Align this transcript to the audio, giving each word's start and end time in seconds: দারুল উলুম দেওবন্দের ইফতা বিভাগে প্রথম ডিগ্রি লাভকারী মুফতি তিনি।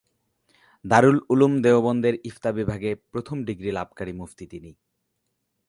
দারুল 0.85 1.17
উলুম 1.29 1.53
দেওবন্দের 1.61 2.15
ইফতা 2.23 2.49
বিভাগে 2.51 2.91
প্রথম 3.11 3.37
ডিগ্রি 3.43 3.71
লাভকারী 3.71 4.13
মুফতি 4.13 4.45
তিনি। 4.47 4.71